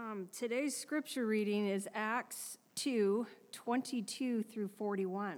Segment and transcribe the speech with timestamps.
[0.00, 5.36] Um, today's scripture reading is Acts 2 22 through 41.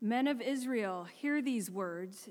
[0.00, 2.28] Men of Israel, hear these words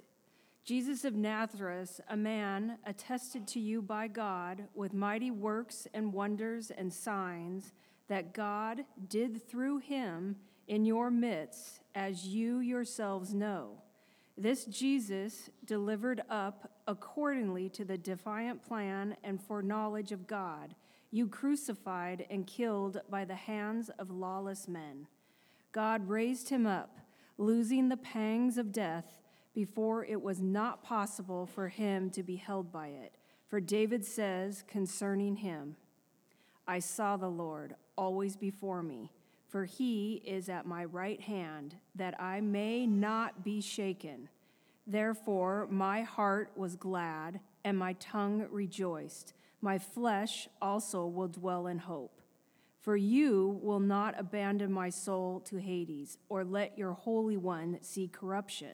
[0.65, 6.69] Jesus of Nazareth, a man attested to you by God with mighty works and wonders
[6.69, 7.71] and signs
[8.09, 10.35] that God did through him
[10.67, 13.77] in your midst, as you yourselves know.
[14.37, 20.75] This Jesus delivered up accordingly to the defiant plan and foreknowledge of God,
[21.11, 25.07] you crucified and killed by the hands of lawless men.
[25.71, 26.97] God raised him up,
[27.37, 29.19] losing the pangs of death
[29.53, 33.15] before it was not possible for him to be held by it.
[33.47, 35.75] For David says concerning him,
[36.67, 39.11] I saw the Lord always before me
[39.49, 44.29] for he is at my right hand, that I may not be shaken.
[44.85, 49.33] Therefore, my heart was glad, and my tongue rejoiced.
[49.61, 52.21] My flesh also will dwell in hope.
[52.79, 58.07] For you will not abandon my soul to Hades, or let your Holy One see
[58.07, 58.71] corruption.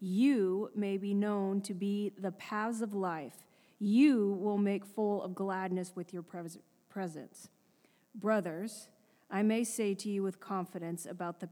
[0.00, 3.44] You may be known to be the paths of life.
[3.78, 6.24] You will make full of gladness with your
[6.88, 7.48] presence.
[8.14, 8.88] Brothers,
[9.30, 11.48] I may say to you with confidence about the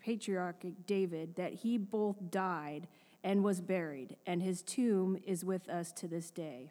[0.00, 2.88] patriarch David that he both died
[3.22, 6.70] and was buried, and his tomb is with us to this day.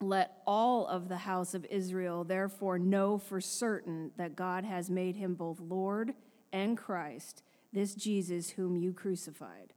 [0.00, 5.16] Let all of the house of Israel therefore know for certain that God has made
[5.16, 6.12] him both Lord
[6.52, 7.42] and Christ,
[7.72, 9.72] this Jesus whom you crucified.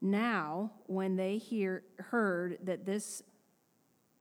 [0.00, 3.22] Now, when they hear, heard that this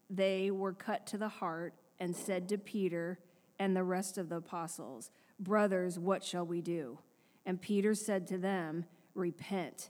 [0.10, 3.20] they were cut to the heart and said to Peter
[3.60, 5.10] and the rest of the apostles,
[5.40, 7.00] Brothers, what shall we do?
[7.46, 8.86] And Peter said to them,
[9.16, 9.90] Repent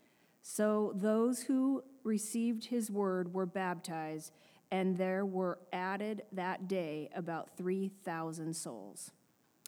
[0.41, 4.31] So those who received his word were baptized,
[4.71, 9.11] and there were added that day about 3,000 souls.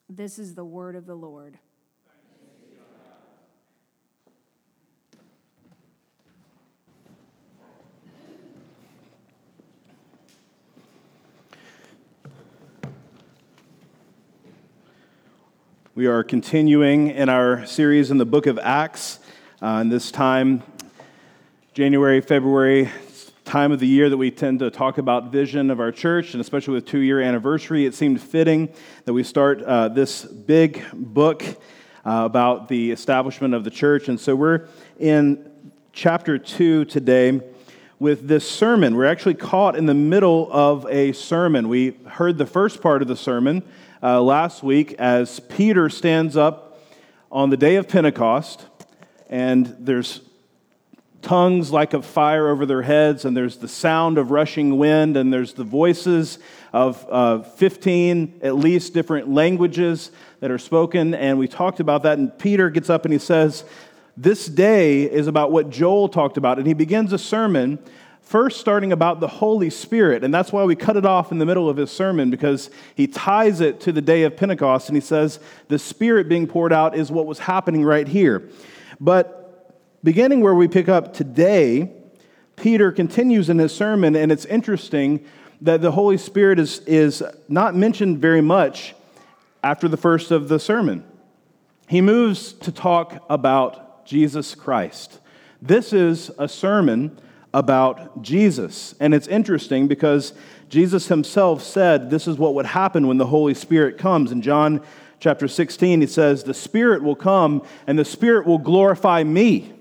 [0.10, 1.60] This is the word of the Lord.
[15.96, 19.20] We are continuing in our series in the book of Acts.
[19.64, 20.62] Uh, and this time,
[21.74, 22.90] January, February,
[23.46, 26.42] time of the year that we tend to talk about vision of our church, and
[26.42, 28.68] especially with two year anniversary, it seemed fitting
[29.06, 31.54] that we start uh, this big book uh,
[32.04, 34.10] about the establishment of the church.
[34.10, 34.68] And so we're
[35.00, 35.50] in
[35.94, 37.40] chapter 2 today
[38.00, 38.98] with this sermon.
[38.98, 41.70] We're actually caught in the middle of a sermon.
[41.70, 43.64] We heard the first part of the sermon
[44.04, 46.72] uh, last week as Peter stands up
[47.32, 48.68] on the day of Pentecost,
[49.34, 50.22] and there's
[51.24, 55.34] tongues like of fire over their heads, and there's the sound of rushing wind, and
[55.34, 56.38] there's the voices
[56.72, 61.16] of uh, 15 at least different languages that are spoken.
[61.16, 63.64] And we talked about that, and Peter gets up and he says,
[64.16, 66.60] This day is about what Joel talked about.
[66.60, 67.80] And he begins a sermon
[68.24, 71.46] First, starting about the Holy Spirit, and that's why we cut it off in the
[71.46, 75.02] middle of his sermon because he ties it to the day of Pentecost and he
[75.02, 78.50] says the Spirit being poured out is what was happening right here.
[79.04, 81.92] But beginning where we pick up today,
[82.56, 85.26] Peter continues in his sermon, and it's interesting
[85.60, 88.96] that the Holy Spirit is, is not mentioned very much
[89.62, 91.04] after the first of the sermon.
[91.90, 95.20] He moves to talk about Jesus Christ.
[95.62, 97.20] This is a sermon
[97.54, 98.96] about Jesus.
[99.02, 100.32] And it's interesting because
[100.70, 104.32] Jesus himself said this is what would happen when the Holy Spirit comes.
[104.32, 104.82] In John
[105.24, 109.72] chapter 16, he says, The Spirit will come and the Spirit will glorify me.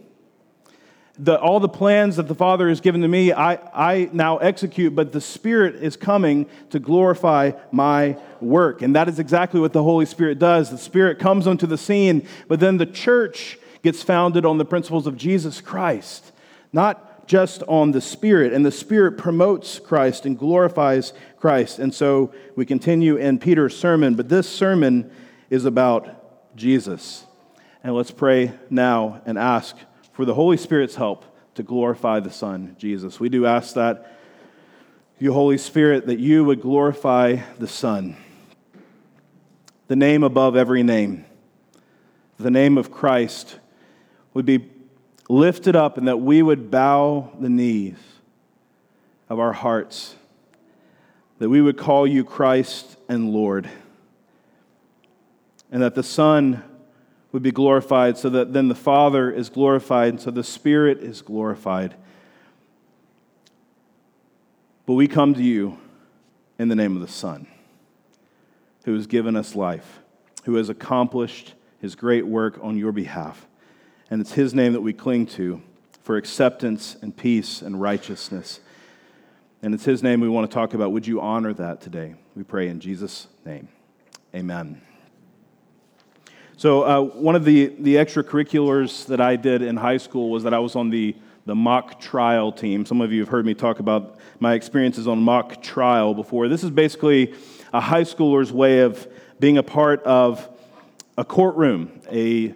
[1.18, 4.94] The, all the plans that the Father has given to me, I, I now execute,
[4.94, 8.82] but the Spirit is coming to glorify my work.
[8.82, 10.70] And that is exactly what the Holy Spirit does.
[10.70, 15.08] The Spirit comes onto the scene, but then the church gets founded on the principles
[15.08, 16.30] of Jesus Christ,
[16.72, 21.80] not just on the Spirit, and the Spirit promotes Christ and glorifies Christ.
[21.80, 25.10] And so we continue in Peter's sermon, but this sermon
[25.52, 27.26] is about Jesus.
[27.84, 29.76] And let's pray now and ask
[30.12, 31.26] for the Holy Spirit's help
[31.56, 33.20] to glorify the Son, Jesus.
[33.20, 34.16] We do ask that,
[35.18, 38.16] you, Holy Spirit, that you would glorify the Son,
[39.88, 41.26] the name above every name,
[42.38, 43.58] the name of Christ
[44.32, 44.70] would be
[45.28, 47.98] lifted up and that we would bow the knees
[49.28, 50.14] of our hearts,
[51.40, 53.68] that we would call you Christ and Lord,
[55.72, 56.62] and that the Son
[57.32, 61.20] would be glorified so that then the Father is glorified and so the Spirit is
[61.22, 61.96] glorified.
[64.86, 65.78] But we come to you
[66.60, 67.48] in the name of the Son,
[68.84, 69.98] who has given us life,
[70.44, 73.46] who has accomplished his great work on your behalf.
[74.08, 75.60] And it's His name that we cling to
[76.02, 78.60] for acceptance and peace and righteousness.
[79.62, 80.92] And it's His name we want to talk about.
[80.92, 82.14] Would you honor that today?
[82.36, 83.68] We pray in Jesus' name.
[84.34, 84.80] Amen.
[86.56, 90.52] So, uh, one of the, the extracurriculars that I did in high school was that
[90.52, 91.16] I was on the,
[91.46, 92.84] the mock trial team.
[92.84, 96.48] Some of you have heard me talk about my experiences on mock trial before.
[96.48, 97.34] This is basically
[97.72, 99.08] a high schooler's way of
[99.40, 100.48] being a part of
[101.16, 102.54] a courtroom, a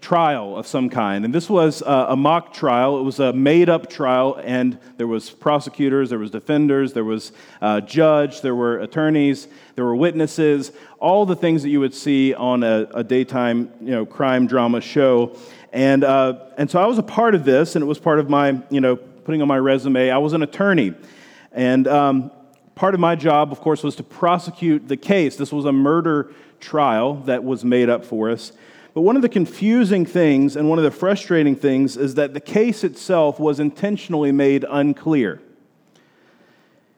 [0.00, 1.24] trial of some kind.
[1.24, 2.98] And this was a, mock trial.
[2.98, 7.32] It was a made up trial, and there was prosecutors, there was defenders, there was
[7.60, 12.34] a judge, there were attorneys, there were witnesses, all the things that you would see
[12.34, 15.36] on a, a daytime you know, crime drama show.
[15.72, 18.28] And, uh, and so I was a part of this, and it was part of
[18.28, 20.10] my, you know, putting on my resume.
[20.10, 20.94] I was an attorney.
[21.52, 22.30] And um,
[22.74, 25.36] part of my job, of course, was to prosecute the case.
[25.36, 28.52] This was a murder trial that was made up for us.
[28.92, 32.40] But one of the confusing things and one of the frustrating things is that the
[32.40, 35.40] case itself was intentionally made unclear.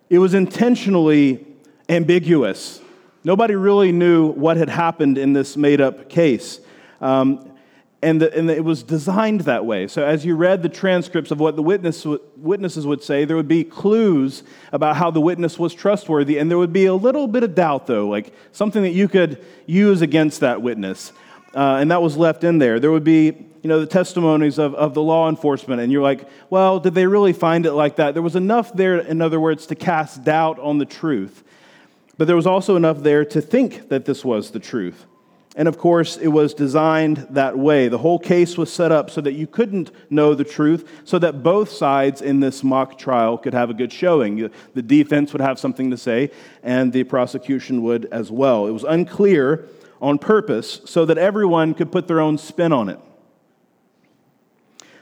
[0.08, 1.46] It was intentionally
[1.88, 2.80] ambiguous.
[3.24, 6.60] Nobody really knew what had happened in this made up case.
[7.00, 7.48] Um,
[8.02, 9.86] and, the, and the, it was designed that way.
[9.86, 12.04] So, as you read the transcripts of what the witness,
[12.36, 14.42] witnesses would say, there would be clues
[14.72, 17.86] about how the witness was trustworthy, and there would be a little bit of doubt,
[17.86, 21.12] though, like something that you could use against that witness
[21.54, 22.80] uh, and that was left in there.
[22.80, 26.28] There would be, you know, the testimonies of, of the law enforcement, and you're like,
[26.50, 28.14] well, did they really find it like that?
[28.14, 31.44] There was enough there, in other words, to cast doubt on the truth.
[32.18, 35.06] But there was also enough there to think that this was the truth.
[35.54, 37.88] And of course, it was designed that way.
[37.88, 41.42] The whole case was set up so that you couldn't know the truth, so that
[41.42, 44.50] both sides in this mock trial could have a good showing.
[44.72, 46.30] The defense would have something to say,
[46.62, 48.66] and the prosecution would as well.
[48.66, 49.68] It was unclear
[50.02, 52.98] on purpose so that everyone could put their own spin on it.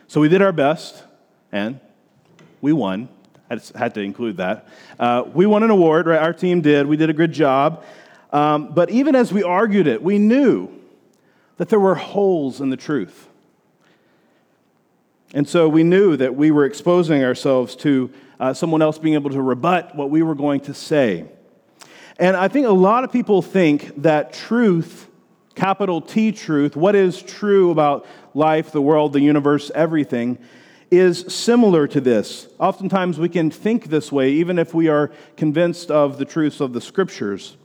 [0.06, 1.02] So we did our best,
[1.50, 1.80] and
[2.60, 3.08] we won.
[3.50, 4.68] I had to include that.
[4.98, 6.20] Uh, we won an award, right?
[6.20, 6.86] Our team did.
[6.86, 7.82] We did a good job.
[8.32, 10.70] Um, but even as we argued it, we knew
[11.56, 13.28] that there were holes in the truth.
[15.32, 19.30] And so we knew that we were exposing ourselves to uh, someone else being able
[19.30, 21.26] to rebut what we were going to say.
[22.20, 25.08] And I think a lot of people think that truth,
[25.54, 30.38] capital T truth, what is true about life, the world, the universe, everything,
[30.90, 32.46] is similar to this.
[32.58, 36.74] Oftentimes we can think this way, even if we are convinced of the truths of
[36.74, 37.56] the scriptures.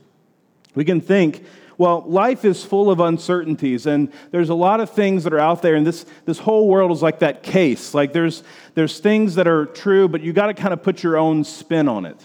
[0.74, 1.44] We can think,
[1.76, 5.60] well, life is full of uncertainties, and there's a lot of things that are out
[5.60, 7.92] there, and this, this whole world is like that case.
[7.92, 8.42] Like there's,
[8.74, 11.88] there's things that are true, but you got to kind of put your own spin
[11.88, 12.16] on it.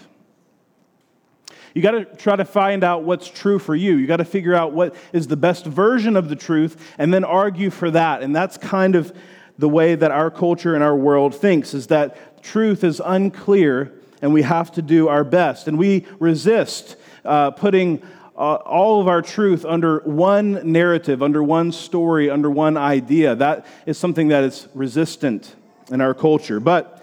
[1.74, 3.96] You got to try to find out what's true for you.
[3.96, 7.24] You got to figure out what is the best version of the truth and then
[7.24, 8.22] argue for that.
[8.22, 9.14] And that's kind of
[9.58, 14.32] the way that our culture and our world thinks is that truth is unclear and
[14.32, 15.68] we have to do our best.
[15.68, 18.02] And we resist uh, putting
[18.36, 23.34] uh, all of our truth under one narrative, under one story, under one idea.
[23.34, 25.54] That is something that is resistant
[25.90, 26.60] in our culture.
[26.60, 27.02] But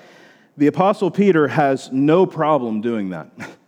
[0.58, 3.30] the Apostle Peter has no problem doing that.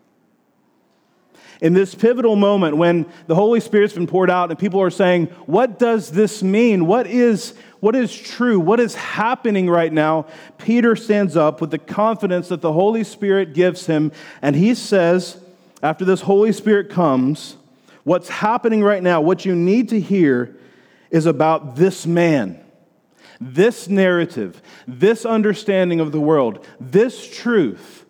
[1.62, 5.28] In this pivotal moment when the Holy Spirit's been poured out and people are saying,
[5.46, 6.88] What does this mean?
[6.88, 8.60] What is, what is true?
[8.60, 10.26] What is happening right now?
[10.58, 15.38] Peter stands up with the confidence that the Holy Spirit gives him, and he says,
[15.84, 17.58] after this Holy Spirit comes,
[18.04, 20.56] what's happening right now, what you need to hear
[21.10, 22.60] is about this man,
[23.40, 28.01] this narrative, this understanding of the world, this truth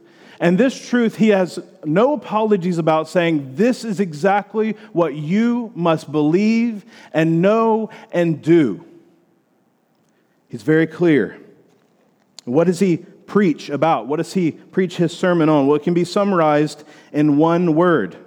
[0.42, 6.12] and this truth, he has no apologies about saying, This is exactly what you must
[6.12, 6.84] believe
[7.14, 8.84] and know and do.
[10.50, 11.40] He's very clear.
[12.46, 14.08] What does he preach about?
[14.08, 15.68] What does he preach his sermon on?
[15.68, 18.18] Well, it can be summarized in one word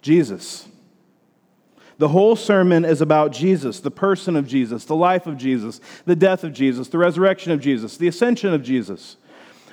[0.00, 0.66] Jesus.
[1.98, 6.16] The whole sermon is about Jesus, the person of Jesus, the life of Jesus, the
[6.16, 9.18] death of Jesus, the resurrection of Jesus, the ascension of Jesus.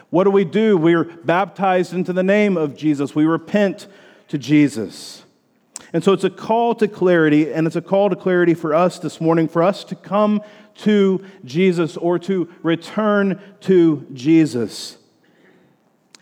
[0.09, 0.77] What do we do?
[0.77, 3.13] We're baptized into the name of Jesus.
[3.13, 3.87] We repent
[4.29, 5.23] to Jesus.
[5.93, 8.99] And so it's a call to clarity, and it's a call to clarity for us
[8.99, 10.41] this morning, for us to come
[10.75, 14.97] to Jesus or to return to Jesus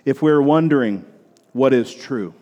[0.06, 1.06] if we're wondering
[1.52, 2.34] what is true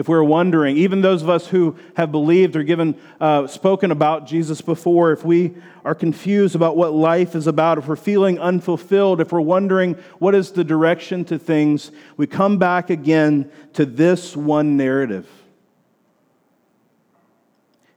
[0.00, 4.26] if we're wondering, even those of us who have believed or given, uh, spoken about
[4.26, 5.54] Jesus before, if we
[5.84, 10.34] are confused about what life is about, if we're feeling unfulfilled, if we're wondering what
[10.34, 15.28] is the direction to things, we come back again to this one narrative.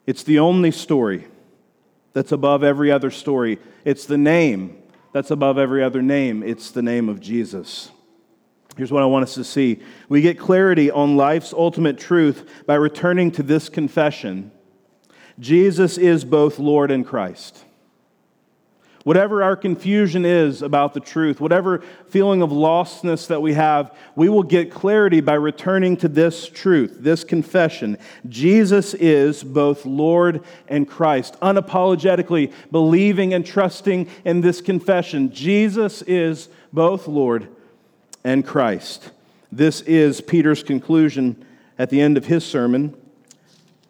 [0.06, 1.26] It's the only story
[2.12, 3.60] that's above every other story.
[3.86, 4.78] It's the name
[5.14, 6.44] that's above every other name.
[6.44, 7.92] It's the name of Jesus.
[8.75, 9.80] Here's what I want us to see.
[10.10, 14.51] We get clarity on life's ultimate truth by returning to this confession
[15.39, 17.65] Jesus is both Lord and Christ.
[19.03, 24.30] Whatever our confusion is about the truth, whatever feeling of lostness that we have, we
[24.30, 27.98] will get clarity by returning to this truth, this confession.
[28.30, 31.36] Jesus is both Lord and Christ.
[31.42, 35.34] Unapologetically believing and trusting in this confession.
[35.34, 37.50] Jesus is both Lord
[38.24, 39.12] and Christ.
[39.51, 41.46] This is Peter's conclusion
[41.77, 42.96] at the end of his sermon.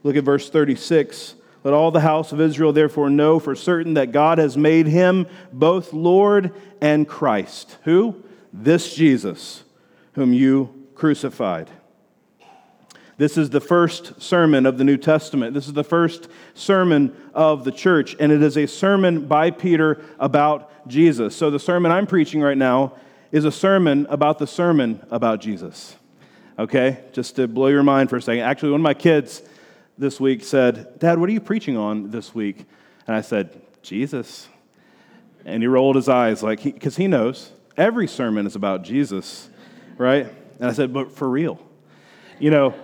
[0.04, 1.36] Look at verse 36.
[1.64, 5.28] Let all the house of Israel therefore know for certain that God has made him
[5.54, 7.78] both Lord and Christ.
[7.84, 8.24] Who?
[8.52, 9.64] This Jesus,
[10.14, 11.70] whom you crucified.
[13.18, 15.54] This is the first sermon of the New Testament.
[15.54, 20.04] This is the first sermon of the church, and it is a sermon by Peter
[20.20, 21.36] about Jesus.
[21.36, 22.94] So, the sermon I'm preaching right now
[23.34, 25.98] is a sermon about the sermon about Jesus.
[26.58, 27.00] Okay?
[27.12, 28.44] Just to blow your mind for a second.
[28.44, 29.42] Actually, one of my kids
[29.98, 32.60] this week said, Dad, what are you preaching on this week?
[33.08, 34.48] And I said, Jesus.
[35.46, 39.50] And he rolled his eyes, like, because he, he knows every sermon is about Jesus,
[39.98, 40.28] right?
[40.60, 41.60] And I said, but for real.
[42.40, 42.76] You know,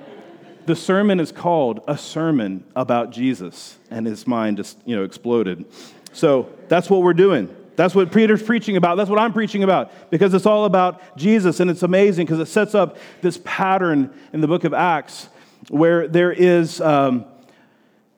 [0.65, 5.65] the sermon is called a sermon about Jesus, and his mind just, you know, exploded.
[6.11, 7.55] So that's what we're doing.
[7.79, 8.97] That's what Peter's preaching about.
[8.97, 11.61] That's what I'm preaching about because it's all about Jesus.
[11.61, 15.29] And it's amazing because it sets up this pattern in the book of Acts
[15.69, 17.23] where there is, um,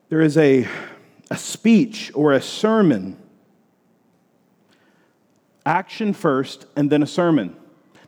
[0.08, 0.66] there is a,
[1.30, 3.16] a speech or a sermon.
[5.64, 7.54] Action first and then a sermon.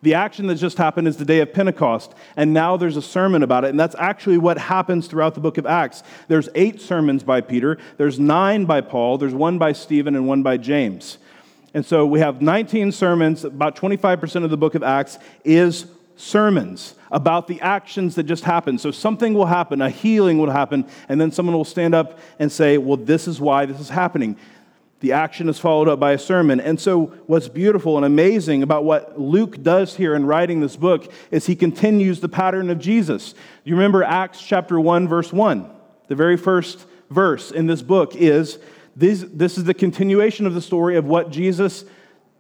[0.03, 3.45] The action that just happened is the day of Pentecost, and now there's a sermon
[3.45, 6.03] about it, and that's actually what happens throughout the book of Acts.
[6.27, 10.43] There's eight sermons by Peter, there's nine by Paul, there's one by Stephen, and one
[10.43, 11.17] by James.
[11.75, 16.95] And so we have 19 sermons, about 25% of the book of Acts is sermons
[17.11, 18.81] about the actions that just happened.
[18.81, 22.51] So something will happen, a healing will happen, and then someone will stand up and
[22.51, 24.37] say, Well, this is why this is happening.
[25.01, 26.61] The action is followed up by a sermon.
[26.61, 31.13] And so, what's beautiful and amazing about what Luke does here in writing this book
[31.31, 33.35] is he continues the pattern of Jesus.
[33.65, 35.69] You remember Acts chapter 1, verse 1?
[36.07, 38.59] The very first verse in this book is
[38.97, 41.85] this, this is the continuation of the story of what Jesus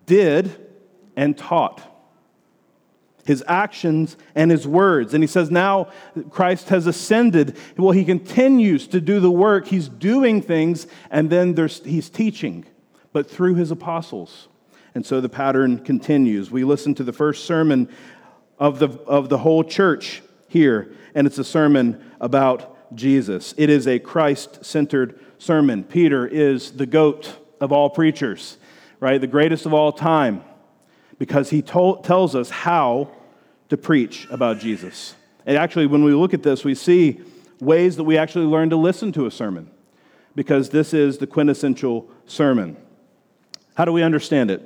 [0.06, 0.54] did
[1.16, 1.82] and taught
[3.24, 5.14] his actions and his words.
[5.14, 5.88] And he says now
[6.30, 7.56] Christ has ascended.
[7.76, 9.66] Well, he continues to do the work.
[9.66, 12.66] He's doing things, and then he's teaching,
[13.12, 14.48] but through his apostles.
[14.94, 16.50] And so the pattern continues.
[16.50, 17.88] We listen to the first sermon
[18.58, 23.54] of the, of the whole church here, and it's a sermon about Jesus.
[23.56, 25.84] It is a Christ centered sermon.
[25.84, 28.56] Peter is the goat of all preachers,
[29.00, 29.20] right?
[29.20, 30.42] The greatest of all time,
[31.18, 33.10] because he tells us how
[33.68, 35.14] to preach about Jesus.
[35.46, 37.20] And actually, when we look at this, we see
[37.60, 39.70] ways that we actually learn to listen to a sermon,
[40.34, 42.76] because this is the quintessential sermon.
[43.74, 44.62] How do we understand it?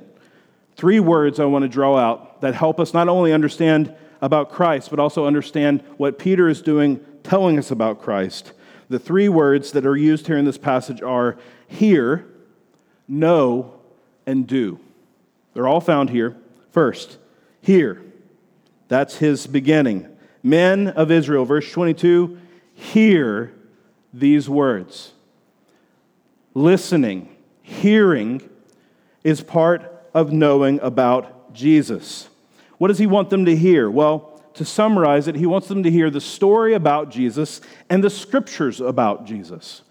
[0.75, 4.89] Three words I want to draw out that help us not only understand about Christ,
[4.89, 8.53] but also understand what Peter is doing telling us about Christ.
[8.89, 12.25] The three words that are used here in this passage are hear,
[13.07, 13.75] know,
[14.25, 14.79] and do.
[15.53, 16.35] They're all found here.
[16.71, 17.17] First,
[17.61, 18.01] hear.
[18.87, 20.07] That's his beginning.
[20.41, 22.39] Men of Israel, verse 22,
[22.73, 23.53] hear
[24.13, 25.13] these words.
[26.53, 28.41] Listening, hearing
[29.23, 32.29] is part of knowing about Jesus.
[32.79, 33.89] What does he want them to hear?
[33.89, 34.28] Well,
[34.59, 38.81] to summarize it, he wants them to hear the story about Jesus and the scriptures
[38.81, 39.83] about Jesus.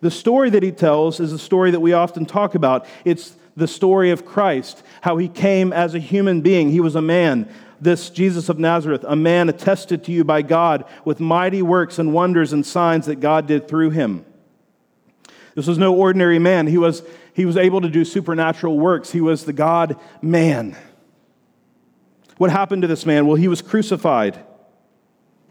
[0.00, 2.86] The story that he tells is a story that we often talk about.
[3.04, 6.72] It's the story of Christ, how he came as a human being.
[6.72, 7.48] He was a man,
[7.80, 12.12] this Jesus of Nazareth, a man attested to you by God with mighty works and
[12.12, 14.24] wonders and signs that God did through him.
[15.54, 16.66] This was no ordinary man.
[16.66, 19.12] He was, he was able to do supernatural works.
[19.12, 20.76] He was the God man.
[22.38, 23.26] What happened to this man?
[23.26, 24.44] Well, he was crucified.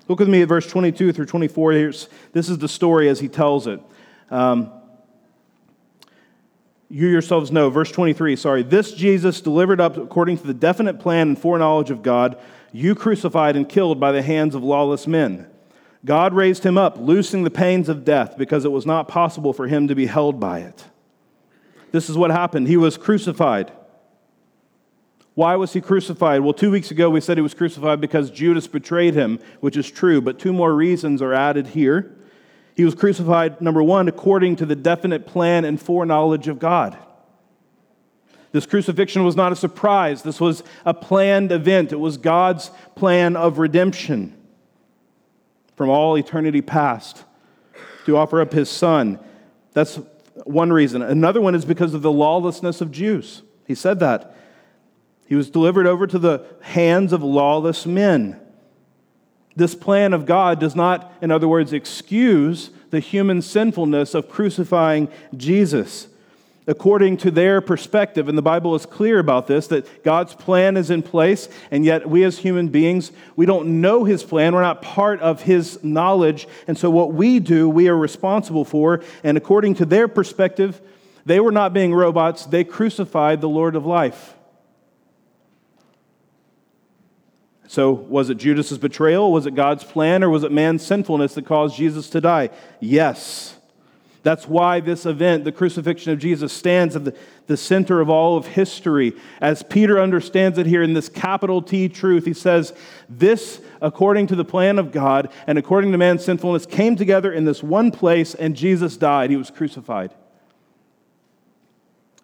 [0.08, 1.72] Look with me at verse 22 through 24.
[1.72, 3.82] Here's, this is the story as he tells it.
[4.30, 4.72] Um,
[6.90, 11.30] you yourselves know, verse 23, sorry, this Jesus delivered up according to the definite plan
[11.30, 12.38] and foreknowledge of God,
[12.72, 15.48] you crucified and killed by the hands of lawless men.
[16.04, 19.68] God raised him up, loosing the pains of death, because it was not possible for
[19.68, 20.86] him to be held by it.
[21.92, 22.68] This is what happened.
[22.68, 23.72] He was crucified.
[25.36, 26.42] Why was he crucified?
[26.42, 29.92] Well, two weeks ago we said he was crucified because Judas betrayed him, which is
[29.92, 32.16] true, but two more reasons are added here.
[32.76, 36.98] He was crucified, number one, according to the definite plan and foreknowledge of God.
[38.54, 40.24] This crucifixion was not a surprise.
[40.24, 41.92] This was a planned event.
[41.92, 44.38] It was God's plan of redemption
[45.76, 47.26] from all eternity past
[48.06, 49.20] to offer up his son.
[49.74, 50.00] That's
[50.46, 51.02] one reason.
[51.02, 53.44] Another one is because of the lawlessness of Jews.
[53.68, 54.34] He said that.
[55.28, 58.40] He was delivered over to the hands of lawless men.
[59.56, 65.08] This plan of God does not, in other words, excuse the human sinfulness of crucifying
[65.36, 66.08] Jesus.
[66.68, 70.90] According to their perspective, and the Bible is clear about this, that God's plan is
[70.90, 74.54] in place, and yet we as human beings, we don't know His plan.
[74.54, 76.48] We're not part of His knowledge.
[76.68, 79.02] And so what we do, we are responsible for.
[79.24, 80.82] And according to their perspective,
[81.26, 84.35] they were not being robots, they crucified the Lord of life.
[87.68, 89.32] So, was it Judas's betrayal?
[89.32, 90.24] Was it God's plan?
[90.24, 92.50] Or was it man's sinfulness that caused Jesus to die?
[92.80, 93.56] Yes.
[94.26, 98.38] That's why this event, the crucifixion of Jesus, stands at the, the center of all
[98.38, 99.14] of history.
[99.40, 102.74] As Peter understands it here in this capital T truth, he says,
[103.08, 107.46] This, according to the plan of God and according to man's sinfulness, came together in
[107.46, 109.30] this one place, and Jesus died.
[109.30, 110.12] He was crucified.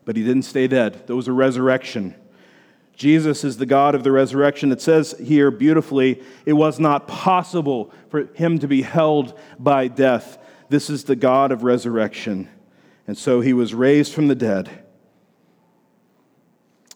[0.04, 2.16] But he didn't stay dead, there was a resurrection.
[3.02, 4.72] Jesus is the God of the resurrection.
[4.72, 10.38] It says here beautifully, it was not possible for him to be held by death.
[10.70, 12.48] This is the God of resurrection.
[13.08, 14.70] And so he was raised from the dead.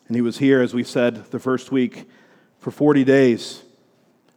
[0.08, 2.08] And he was here, as we said the first week,
[2.60, 3.64] for 40 days,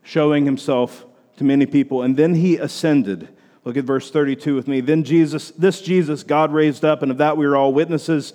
[0.02, 1.04] showing himself
[1.37, 2.00] to many people.
[2.00, 3.28] And then he ascended.
[3.64, 4.81] Look at verse 32 with me.
[4.81, 8.33] Then Jesus, this Jesus, God raised up, and of that we are all witnesses.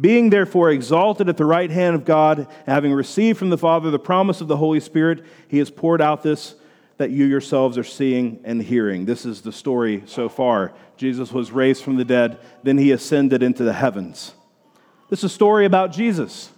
[0.00, 3.98] Being therefore exalted at the right hand of God, having received from the Father the
[3.98, 6.54] promise of the Holy Spirit, he has poured out this
[6.98, 9.06] that you yourselves are seeing and hearing.
[9.06, 10.72] This is the story so far.
[10.96, 14.34] Jesus was raised from the dead, then he ascended into the heavens.
[15.08, 16.50] This is a story about Jesus,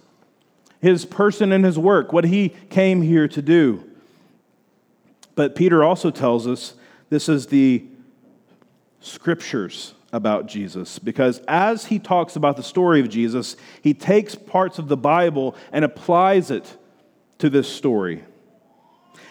[0.81, 3.83] his person and his work, what he came here to do.
[5.35, 6.73] But Peter also tells us
[7.09, 7.85] this is the
[8.99, 14.79] scriptures about Jesus because as he talks about the story of Jesus, he takes parts
[14.79, 16.77] of the Bible and applies it
[17.39, 18.23] to this story.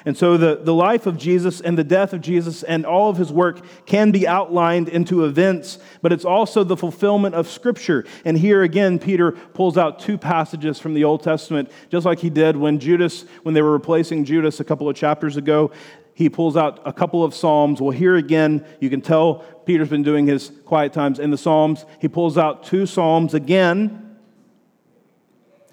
[0.05, 3.19] And so the, the life of Jesus and the death of Jesus and all of
[3.19, 8.07] his work can be outlined into events, but it's also the fulfillment of Scripture.
[8.25, 12.31] And here again, Peter pulls out two passages from the Old Testament, just like he
[12.31, 15.71] did when Judas, when they were replacing Judas a couple of chapters ago
[16.21, 17.81] he pulls out a couple of Psalms.
[17.81, 21.87] Well, here again, you can tell Peter's been doing his quiet times in the Psalms.
[21.99, 24.19] He pulls out two Psalms again,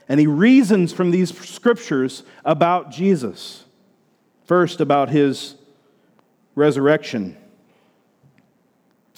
[0.07, 3.65] and he reasons from these scriptures about Jesus.
[4.45, 5.55] First, about his
[6.55, 7.36] resurrection.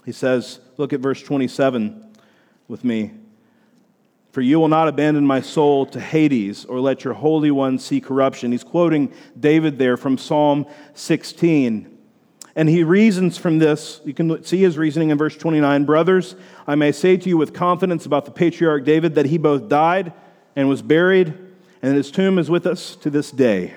[0.06, 2.12] He says, look at verse 27
[2.68, 3.12] with me.
[4.32, 8.00] For you will not abandon my soul to Hades or let your Holy One see
[8.00, 8.52] corruption.
[8.52, 11.98] He's quoting David there from Psalm 16.
[12.56, 14.02] And he reasons from this.
[14.06, 15.86] You can see his reasoning in verse 29.
[15.86, 16.36] Brothers,
[16.68, 20.14] I may say to you with confidence about the patriarch David that he both died
[20.56, 21.34] and was buried,
[21.82, 23.76] and his tomb is with us to this day.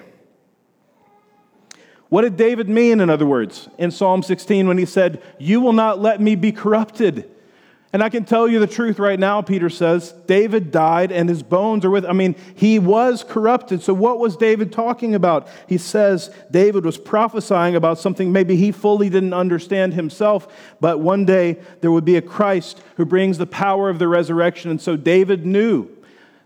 [2.09, 5.73] What did David mean, in other words, in Psalm 16 when he said, You will
[5.73, 7.31] not let me be corrupted?
[7.93, 10.13] And I can tell you the truth right now, Peter says.
[10.27, 13.83] David died and his bones are with, I mean, he was corrupted.
[13.83, 15.47] So what was David talking about?
[15.69, 20.51] He says David was prophesying about something maybe he fully didn't understand himself,
[20.81, 24.71] but one day there would be a Christ who brings the power of the resurrection.
[24.71, 25.91] And so David knew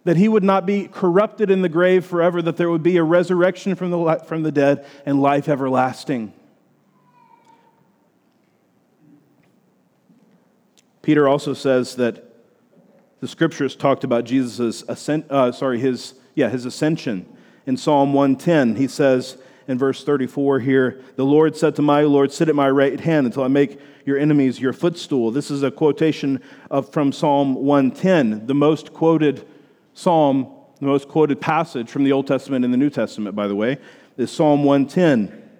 [0.03, 3.05] that he would not be corrupted in the grave forever, that there would be a
[3.05, 6.33] resurrection from the, from the dead and life everlasting.
[11.07, 12.25] Peter also says that
[13.21, 17.25] the scriptures talked about Jesus' ascent, uh, sorry, his, yeah, his ascension.
[17.65, 19.37] In Psalm 110, he says
[19.69, 23.25] in verse 34 here, The Lord said to my Lord, Sit at my right hand
[23.25, 25.31] until I make your enemies your footstool.
[25.31, 26.43] This is a quotation
[26.73, 29.47] of, from Psalm 110, the most quoted
[29.95, 33.55] psalm, the most quoted passage from the Old Testament and the New Testament, by the
[33.55, 33.79] way,
[34.17, 35.51] is Psalm 110.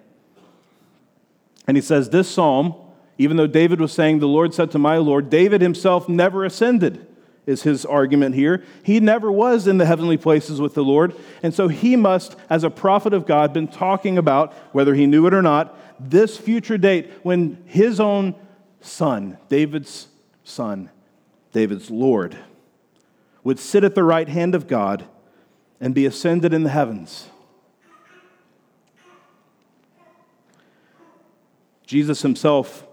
[1.67, 2.75] And he says, This psalm,
[3.17, 7.05] even though David was saying, The Lord said to my Lord, David himself never ascended,
[7.45, 8.63] is his argument here.
[8.83, 11.15] He never was in the heavenly places with the Lord.
[11.41, 15.25] And so he must, as a prophet of God, been talking about, whether he knew
[15.27, 18.35] it or not, this future date when his own
[18.81, 20.07] son, David's
[20.43, 20.89] son,
[21.51, 22.37] David's Lord,
[23.43, 25.05] would sit at the right hand of God
[25.79, 27.29] and be ascended in the heavens.
[31.85, 32.86] Jesus himself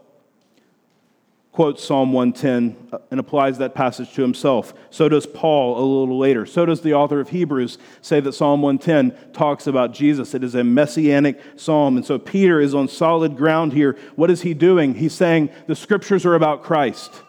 [1.54, 4.74] quotes Psalm 110 uh, and applies that passage to himself.
[4.90, 6.46] So does Paul a little later.
[6.46, 10.34] So does the author of Hebrews say that Psalm 110 talks about Jesus.
[10.34, 11.96] It is a messianic psalm.
[11.96, 13.96] And so Peter is on solid ground here.
[14.16, 14.94] What is he doing?
[14.94, 17.22] He's saying the scriptures are about Christ.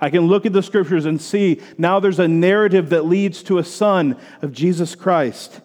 [0.00, 3.58] I can look at the scriptures and see now there's a narrative that leads to
[3.58, 5.60] a son of Jesus Christ.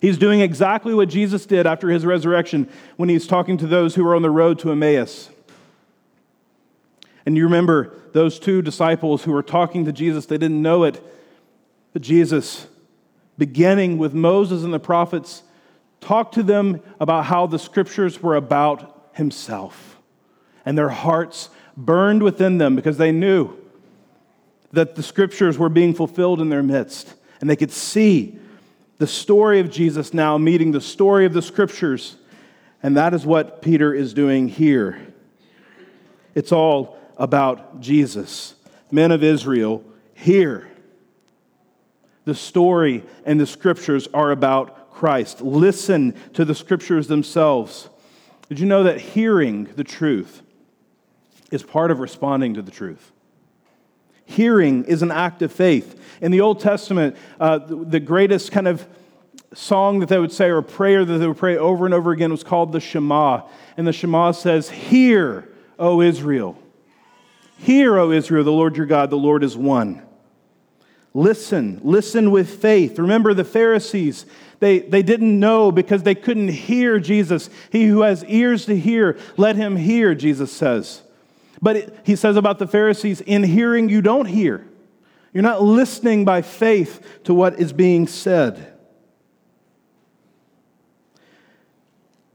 [0.00, 4.04] He's doing exactly what Jesus did after his resurrection when he's talking to those who
[4.04, 5.28] were on the road to Emmaus.
[7.26, 11.02] And you remember those two disciples who were talking to Jesus, they didn't know it,
[11.92, 12.66] but Jesus,
[13.38, 15.42] beginning with Moses and the prophets,
[16.00, 19.98] talked to them about how the scriptures were about himself.
[20.66, 23.56] And their hearts burned within them because they knew
[24.72, 27.14] that the scriptures were being fulfilled in their midst.
[27.40, 28.38] And they could see
[28.98, 32.16] the story of Jesus now meeting the story of the scriptures.
[32.82, 35.00] And that is what Peter is doing here.
[36.34, 38.54] It's all about Jesus.
[38.90, 40.68] Men of Israel, hear.
[42.24, 45.40] The story and the scriptures are about Christ.
[45.40, 47.88] Listen to the scriptures themselves.
[48.48, 50.42] Did you know that hearing the truth
[51.50, 53.12] is part of responding to the truth?
[54.24, 56.00] Hearing is an act of faith.
[56.22, 58.86] In the Old Testament, uh, the greatest kind of
[59.52, 62.30] song that they would say or prayer that they would pray over and over again
[62.30, 63.42] was called the Shema.
[63.76, 65.48] And the Shema says, Hear,
[65.78, 66.56] O Israel.
[67.58, 70.02] Hear, O Israel, the Lord your God, the Lord is one.
[71.14, 72.98] Listen, listen with faith.
[72.98, 74.26] Remember the Pharisees,
[74.58, 77.50] they, they didn't know because they couldn't hear Jesus.
[77.70, 81.02] He who has ears to hear, let him hear, Jesus says.
[81.62, 84.66] But he says about the Pharisees, in hearing you don't hear.
[85.32, 88.72] You're not listening by faith to what is being said.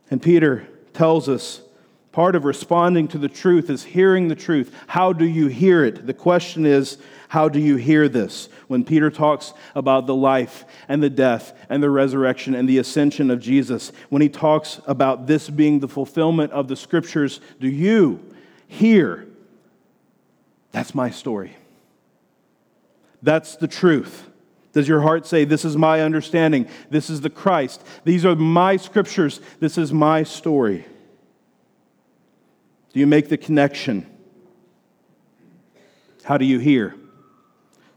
[0.09, 1.61] And Peter tells us
[2.11, 4.73] Part of responding to the truth is hearing the truth.
[4.87, 6.07] How do you hear it?
[6.07, 8.49] The question is, how do you hear this?
[8.67, 13.29] When Peter talks about the life and the death and the resurrection and the ascension
[13.29, 18.19] of Jesus, when he talks about this being the fulfillment of the scriptures, do you
[18.67, 19.27] hear?
[20.71, 21.55] That's my story.
[23.21, 24.27] That's the truth.
[24.73, 26.67] Does your heart say, This is my understanding?
[26.89, 27.83] This is the Christ.
[28.03, 29.41] These are my scriptures.
[29.59, 30.85] This is my story?
[32.99, 34.05] Do you make the connection?
[36.25, 36.95] How do you hear?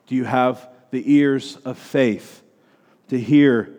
[0.07, 2.45] Do you have the ears of faith
[3.09, 3.75] to hear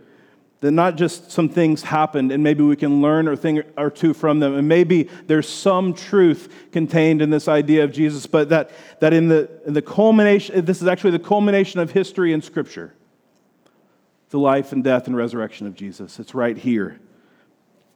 [0.60, 4.14] that not just some things happened and maybe we can learn a thing or two
[4.14, 8.72] from them, and maybe there's some truth contained in this idea of Jesus, but that,
[9.00, 12.94] that in, the, in the culmination, this is actually the culmination of history and Scripture
[14.32, 16.20] the life and death and resurrection of Jesus.
[16.20, 17.00] It's right here.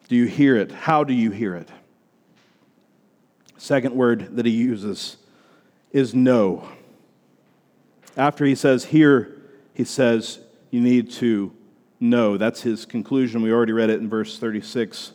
[0.07, 0.71] Do you hear it?
[0.71, 1.69] How do you hear it?
[3.57, 5.17] Second word that he uses
[5.91, 6.67] is know.
[8.15, 9.35] After he says here,
[9.73, 10.39] he says
[10.71, 11.51] you need to
[11.99, 12.37] know.
[12.37, 13.41] That's his conclusion.
[13.41, 15.13] We already read it in verse 36.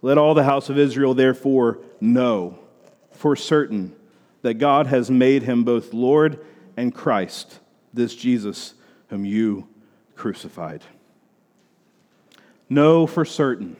[0.00, 2.58] Let all the house of Israel therefore know
[3.12, 3.94] for certain
[4.42, 6.44] that God has made him both Lord
[6.76, 7.60] and Christ,
[7.94, 8.74] this Jesus
[9.08, 9.68] whom you
[10.16, 10.82] crucified.
[12.68, 13.76] know for certain.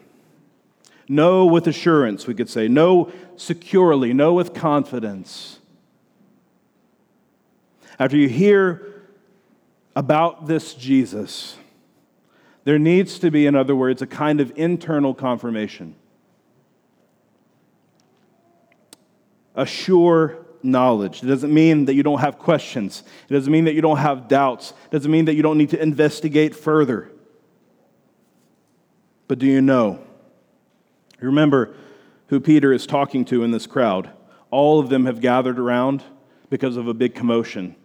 [1.13, 2.69] Know with assurance, we could say.
[2.69, 4.15] Know securely.
[4.15, 5.59] Know with confidence.
[7.99, 9.03] After you hear
[9.95, 11.59] about this Jesus,
[12.65, 15.97] there needs to be, in other words, a kind of internal confirmation.
[19.55, 21.23] A sure knowledge.
[21.23, 23.03] It doesn't mean that you don't have questions.
[23.29, 24.73] It doesn't mean that you don't have doubts.
[24.87, 27.11] It doesn't mean that you don't need to investigate further.
[29.29, 30.03] But do you know?
[31.23, 31.75] You remember
[32.27, 34.11] who Peter is talking to in this crowd.
[34.51, 36.03] All of them have gathered around
[36.51, 37.77] because of a big commotion.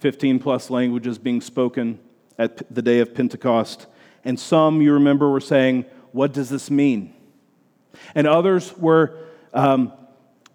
[0.00, 1.98] 15 plus languages being spoken
[2.38, 3.86] at the day of Pentecost.
[4.22, 7.14] And some, you remember, were saying, What does this mean?
[8.14, 9.16] And others were,
[9.54, 9.92] um,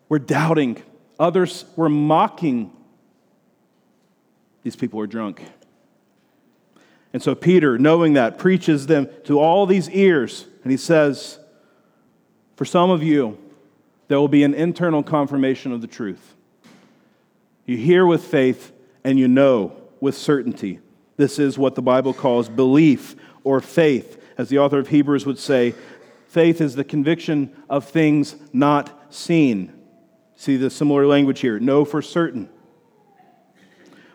[0.07, 0.81] were doubting,
[1.19, 2.71] others were mocking.
[4.63, 5.43] These people are drunk.
[7.13, 11.39] And so Peter, knowing that, preaches them to all these ears, and he says,
[12.58, 13.38] For some of you,
[14.08, 16.34] there will be an internal confirmation of the truth.
[17.67, 18.72] You hear with faith,
[19.04, 20.80] and you know with certainty.
[21.17, 24.22] This is what the Bible calls belief or faith.
[24.38, 25.76] As the author of Hebrews would say,
[26.28, 29.72] faith is the conviction of things not seen.
[30.36, 32.50] See the similar language here know for certain.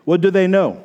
[0.03, 0.83] What do they know?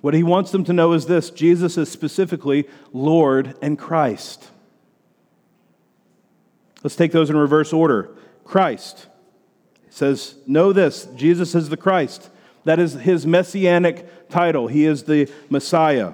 [0.00, 4.49] What he wants them to know is this Jesus is specifically Lord and Christ.
[6.82, 8.10] Let's take those in reverse order.
[8.44, 9.06] Christ
[9.90, 12.30] says, Know this Jesus is the Christ.
[12.64, 14.66] That is his messianic title.
[14.68, 16.12] He is the Messiah,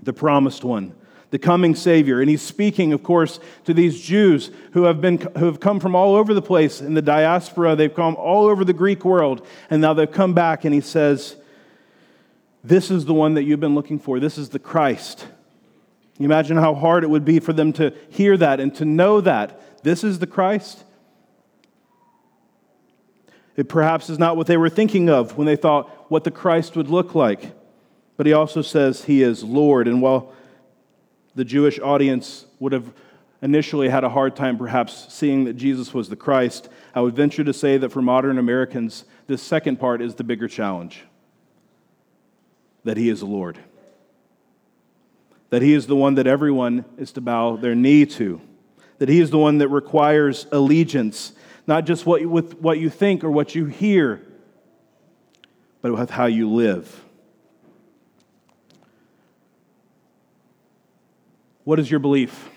[0.00, 0.94] the promised one,
[1.30, 2.20] the coming Savior.
[2.20, 5.94] And he's speaking, of course, to these Jews who have, been, who have come from
[5.94, 7.74] all over the place in the diaspora.
[7.74, 11.36] They've come all over the Greek world, and now they've come back, and he says,
[12.62, 14.20] This is the one that you've been looking for.
[14.20, 15.26] This is the Christ.
[16.18, 19.20] You imagine how hard it would be for them to hear that and to know
[19.20, 19.82] that.
[19.82, 20.84] This is the Christ.
[23.56, 26.76] It perhaps is not what they were thinking of when they thought what the Christ
[26.76, 27.52] would look like.
[28.16, 29.88] But he also says he is Lord.
[29.88, 30.32] And while
[31.34, 32.92] the Jewish audience would have
[33.40, 37.42] initially had a hard time perhaps seeing that Jesus was the Christ, I would venture
[37.42, 41.04] to say that for modern Americans, this second part is the bigger challenge
[42.84, 43.58] that he is Lord.
[45.52, 48.40] That he is the one that everyone is to bow their knee to.
[48.98, 51.32] That he is the one that requires allegiance
[51.66, 54.20] not just what with what you think or what you hear,
[55.80, 57.04] but with how you live.
[61.64, 62.48] What is your belief?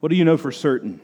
[0.00, 1.00] What do you know for certain?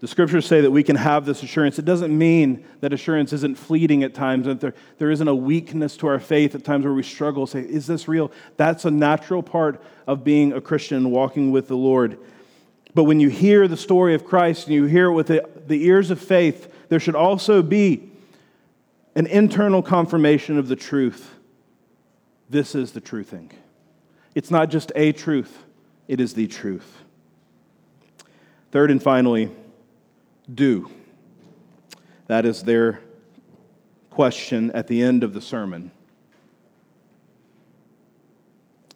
[0.00, 1.78] The scriptures say that we can have this assurance.
[1.78, 5.96] It doesn't mean that assurance isn't fleeting at times, that there, there isn't a weakness
[5.98, 8.30] to our faith at times where we struggle, say, Is this real?
[8.58, 12.18] That's a natural part of being a Christian, walking with the Lord.
[12.94, 15.84] But when you hear the story of Christ and you hear it with the, the
[15.86, 18.10] ears of faith, there should also be
[19.14, 21.34] an internal confirmation of the truth.
[22.50, 23.50] This is the true thing.
[24.34, 25.64] It's not just a truth,
[26.06, 27.02] it is the truth.
[28.72, 29.50] Third and finally,
[30.52, 30.90] do.
[32.26, 33.00] That is their
[34.10, 35.90] question at the end of the sermon.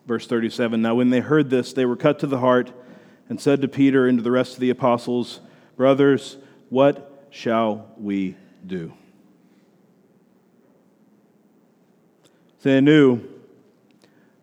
[0.07, 2.73] Verse 37 Now, when they heard this, they were cut to the heart
[3.29, 5.41] and said to Peter and to the rest of the apostles,
[5.77, 6.37] Brothers,
[6.69, 8.37] what shall we
[8.67, 8.93] do?
[12.63, 13.23] They knew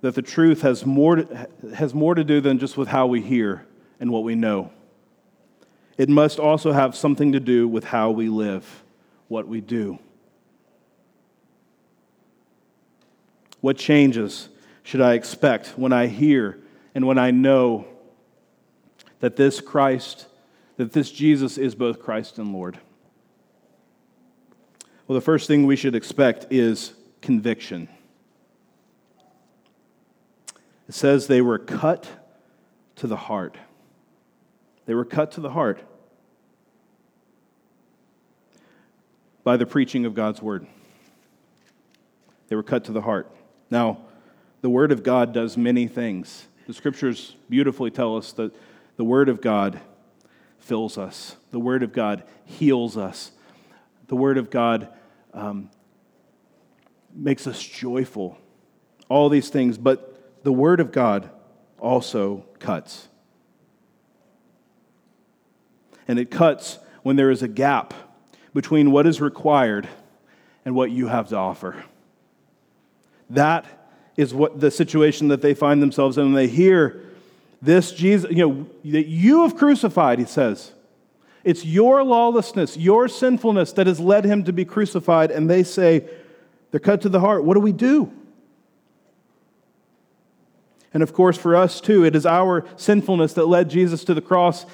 [0.01, 3.21] that the truth has more, to, has more to do than just with how we
[3.21, 3.65] hear
[3.99, 4.71] and what we know.
[5.97, 8.83] It must also have something to do with how we live,
[9.27, 9.99] what we do.
[13.61, 14.49] What changes
[14.83, 16.59] should I expect when I hear
[16.93, 17.87] and when I know
[19.19, 20.27] that this Christ,
[20.77, 22.79] that this Jesus is both Christ and Lord?
[25.07, 27.89] Well, the first thing we should expect is conviction.
[30.87, 32.07] It says they were cut
[32.97, 33.57] to the heart.
[34.87, 35.79] They were cut to the heart
[39.43, 40.65] by the preaching of God's word.
[42.47, 43.31] They were cut to the heart.
[43.69, 43.99] Now,
[44.61, 46.47] the word of God does many things.
[46.65, 48.53] The scriptures beautifully tell us that
[48.97, 49.79] the Word of God
[50.59, 53.31] fills us, the Word of God heals us,
[54.07, 54.89] the Word of God
[55.33, 55.69] um,
[57.13, 58.37] makes us joyful.
[59.07, 61.29] All these things, but the Word of God
[61.79, 63.07] also cuts.
[66.07, 67.93] And it cuts when there is a gap
[68.53, 69.87] between what is required
[70.65, 71.83] and what you have to offer.
[73.29, 73.65] That
[74.15, 76.25] is what the situation that they find themselves in.
[76.25, 77.03] When they hear
[77.61, 80.73] this Jesus, you know, that you have crucified, he says.
[81.43, 85.31] It's your lawlessness, your sinfulness that has led him to be crucified.
[85.31, 86.07] And they say,
[86.71, 87.43] they're cut to the heart.
[87.43, 88.11] What do we do?
[90.93, 94.21] And of course, for us too, it is our sinfulness that led Jesus to the
[94.21, 94.65] cross.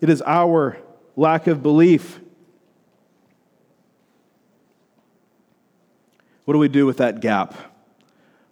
[0.00, 0.78] It is our
[1.16, 2.20] lack of belief.
[6.44, 7.54] What do we do with that gap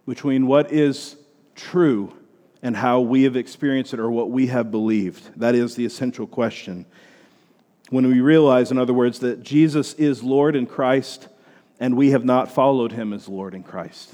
[0.07, 1.15] between what is
[1.55, 2.13] true
[2.61, 5.39] and how we have experienced it or what we have believed?
[5.39, 6.85] That is the essential question.
[7.89, 11.27] When we realize, in other words, that Jesus is Lord in Christ
[11.79, 14.13] and we have not followed him as Lord in Christ,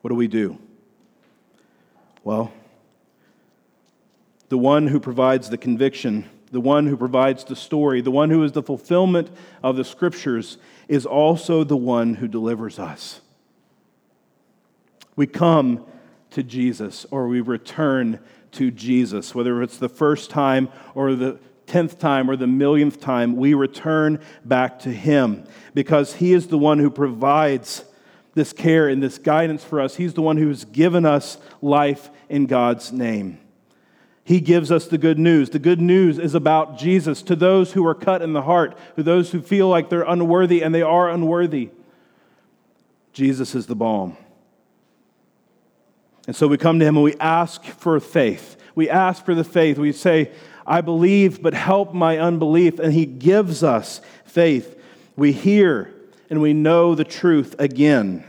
[0.00, 0.58] what do we do?
[2.24, 2.52] Well,
[4.48, 8.42] the one who provides the conviction, the one who provides the story, the one who
[8.42, 9.30] is the fulfillment
[9.62, 13.20] of the scriptures, is also the one who delivers us.
[15.16, 15.84] We come
[16.30, 18.20] to Jesus or we return
[18.52, 23.36] to Jesus, whether it's the first time or the tenth time or the millionth time,
[23.36, 27.84] we return back to Him because He is the one who provides
[28.34, 29.96] this care and this guidance for us.
[29.96, 33.38] He's the one who's given us life in God's name.
[34.26, 35.50] He gives us the good news.
[35.50, 39.04] The good news is about Jesus to those who are cut in the heart, to
[39.04, 41.70] those who feel like they're unworthy and they are unworthy.
[43.12, 44.16] Jesus is the balm.
[46.26, 48.56] And so we come to him and we ask for faith.
[48.74, 49.78] We ask for the faith.
[49.78, 50.32] We say,
[50.66, 52.80] I believe, but help my unbelief.
[52.80, 54.76] And he gives us faith.
[55.14, 55.94] We hear
[56.28, 58.24] and we know the truth again.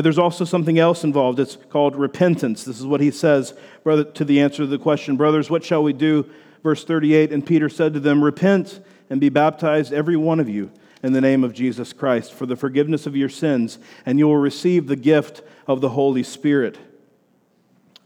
[0.00, 1.38] But there's also something else involved.
[1.38, 2.64] It's called repentance.
[2.64, 3.52] This is what he says
[3.84, 6.24] brother, to the answer to the question Brothers, what shall we do?
[6.62, 10.70] Verse 38 And Peter said to them, Repent and be baptized, every one of you,
[11.02, 14.38] in the name of Jesus Christ, for the forgiveness of your sins, and you will
[14.38, 16.78] receive the gift of the Holy Spirit.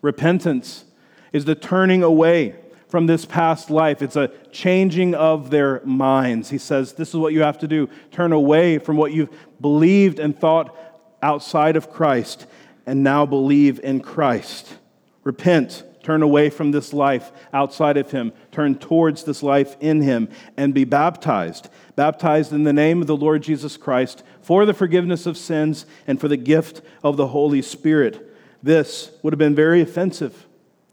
[0.03, 0.87] Repentance
[1.33, 2.57] is the turning away
[2.89, 4.03] from this past life.
[4.03, 6.51] It's a changing of their minds.
[6.51, 9.31] He says, This is what you have to do turn away from what you've
[9.61, 10.77] believed and thought
[11.25, 12.47] outside of Christ
[12.87, 14.77] and now believe in Christ.
[15.25, 20.29] Repent, turn away from this life outside of Him, turn towards this life in Him,
[20.59, 21.71] and be baptized.
[21.97, 26.21] Baptized in the name of the Lord Jesus Christ for the forgiveness of sins and
[26.21, 28.37] for the gift of the Holy Spirit.
[28.63, 30.47] This would have been very offensive,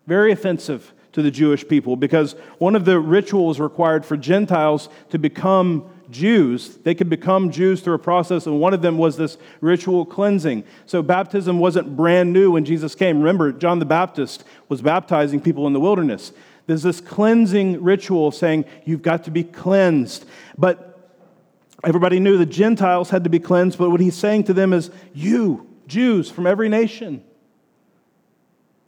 [0.07, 5.19] very offensive to the Jewish people because one of the rituals required for Gentiles to
[5.19, 9.37] become Jews, they could become Jews through a process, and one of them was this
[9.61, 10.63] ritual cleansing.
[10.85, 13.19] So baptism wasn't brand new when Jesus came.
[13.19, 16.31] Remember, John the Baptist was baptizing people in the wilderness.
[16.67, 20.25] There's this cleansing ritual saying you've got to be cleansed.
[20.57, 20.99] But
[21.83, 24.91] everybody knew the Gentiles had to be cleansed, but what he's saying to them is,
[25.13, 27.23] You, Jews from every nation,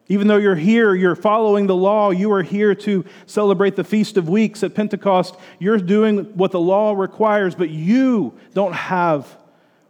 [0.07, 4.17] even though you're here, you're following the law, you are here to celebrate the Feast
[4.17, 5.35] of Weeks at Pentecost.
[5.59, 9.37] You're doing what the law requires, but you don't have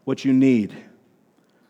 [0.04, 0.74] what you need.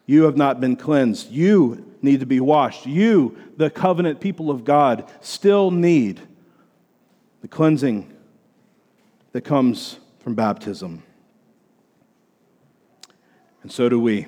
[0.05, 1.31] You have not been cleansed.
[1.31, 2.85] You need to be washed.
[2.85, 6.21] You, the covenant people of God, still need
[7.41, 8.11] the cleansing
[9.31, 11.03] that comes from baptism.
[13.61, 14.27] And so do we.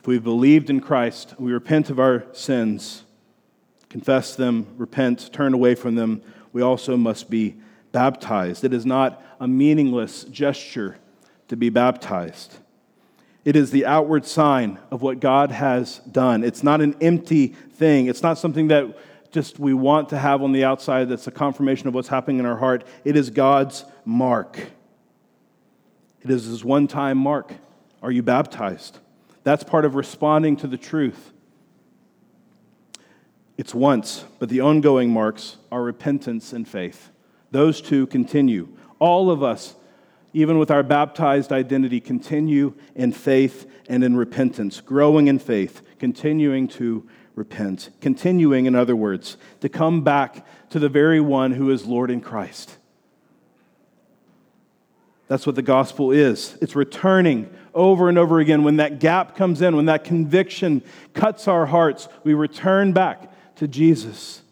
[0.00, 3.04] If we've believed in Christ, we repent of our sins,
[3.90, 6.22] confess them, repent, turn away from them,
[6.54, 7.56] we also must be
[7.92, 8.64] baptized.
[8.64, 10.96] It is not a meaningless gesture
[11.48, 12.56] to be baptized.
[13.44, 16.44] It is the outward sign of what God has done.
[16.44, 18.06] It's not an empty thing.
[18.06, 18.96] It's not something that
[19.30, 22.46] just we want to have on the outside that's a confirmation of what's happening in
[22.46, 22.84] our heart.
[23.04, 24.58] It is God's mark.
[26.22, 27.52] It is his one time mark.
[28.02, 28.98] Are you baptized?
[29.42, 31.32] That's part of responding to the truth.
[33.56, 37.10] It's once, but the ongoing marks are repentance and faith.
[37.50, 38.68] Those two continue.
[38.98, 39.74] All of us,
[40.32, 46.68] even with our baptized identity, continue in faith and in repentance, growing in faith, continuing
[46.68, 51.86] to repent, continuing, in other words, to come back to the very one who is
[51.86, 52.76] Lord in Christ.
[55.30, 56.58] That's what the gospel is.
[56.60, 58.64] It's returning over and over again.
[58.64, 60.82] When that gap comes in, when that conviction
[61.14, 64.42] cuts our hearts, we return back to Jesus.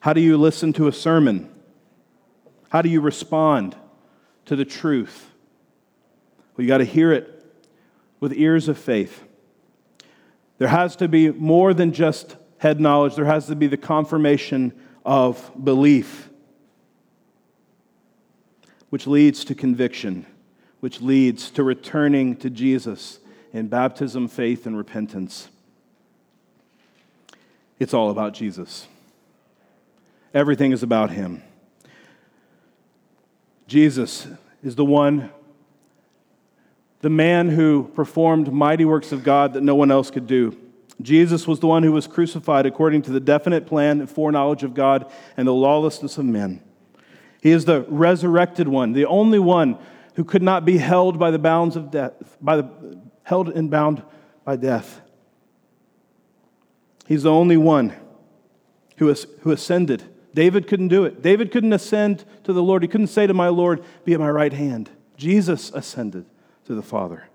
[0.00, 1.50] How do you listen to a sermon?
[2.70, 3.76] How do you respond
[4.46, 5.30] to the truth?
[6.56, 7.44] Well, you got to hear it
[8.18, 9.24] with ears of faith.
[10.56, 14.72] There has to be more than just head knowledge, there has to be the confirmation
[15.04, 16.27] of belief
[18.90, 20.26] which leads to conviction,
[20.80, 23.18] which leads to returning to Jesus
[23.52, 25.48] in baptism, faith, and repentance.
[27.78, 28.86] It's all about Jesus.
[30.34, 31.42] Everything is about him.
[33.66, 34.26] Jesus
[34.62, 35.30] is the one,
[37.00, 40.56] the man who performed mighty works of God that no one else could do.
[41.00, 44.74] Jesus was the one who was crucified according to the definite plan and foreknowledge of
[44.74, 46.60] God and the lawlessness of men.
[47.40, 49.78] He is the resurrected one, the only one
[50.14, 54.02] who could not be held by the bounds of death, by the, held and bound
[54.44, 55.00] by death.
[57.06, 57.94] He's the only one
[58.96, 60.02] who, is, who ascended.
[60.34, 61.22] David couldn't do it.
[61.22, 62.82] David couldn't ascend to the Lord.
[62.82, 64.90] He couldn't say to my Lord, Be at my right hand.
[65.16, 66.26] Jesus ascended
[66.66, 67.28] to the Father.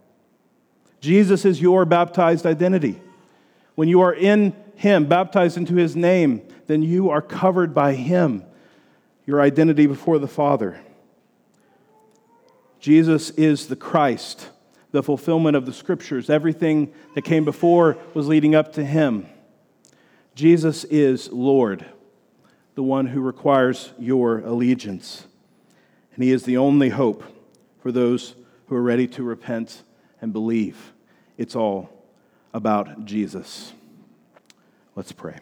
[1.00, 3.02] Jesus is your baptized identity.
[3.76, 8.46] When you are in Him, baptized into His name, then you are covered by Him,
[9.26, 10.80] your identity before the Father.
[12.80, 14.50] Jesus is the Christ,
[14.92, 16.30] the fulfillment of the Scriptures.
[16.30, 19.26] Everything that came before was leading up to Him.
[20.36, 21.86] Jesus is Lord,
[22.76, 25.26] the one who requires your allegiance.
[26.16, 27.24] And He is the only hope
[27.82, 28.36] for those
[28.68, 29.84] who are ready to repent
[30.22, 30.94] and believe.
[31.38, 31.90] It's all
[32.54, 33.74] about Jesus.
[34.96, 35.40] Let's pray.